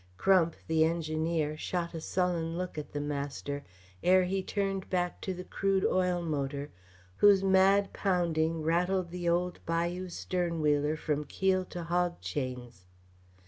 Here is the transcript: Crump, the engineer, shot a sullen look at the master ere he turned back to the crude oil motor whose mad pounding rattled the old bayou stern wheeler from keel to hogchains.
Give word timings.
Crump, 0.17 0.55
the 0.65 0.83
engineer, 0.83 1.55
shot 1.55 1.93
a 1.93 2.01
sullen 2.01 2.57
look 2.57 2.75
at 2.75 2.91
the 2.91 2.99
master 2.99 3.63
ere 4.01 4.23
he 4.23 4.41
turned 4.41 4.89
back 4.89 5.21
to 5.21 5.31
the 5.31 5.43
crude 5.43 5.85
oil 5.85 6.23
motor 6.23 6.71
whose 7.17 7.43
mad 7.43 7.93
pounding 7.93 8.63
rattled 8.63 9.11
the 9.11 9.29
old 9.29 9.59
bayou 9.67 10.09
stern 10.09 10.59
wheeler 10.59 10.97
from 10.97 11.23
keel 11.23 11.63
to 11.65 11.83
hogchains. 11.83 12.87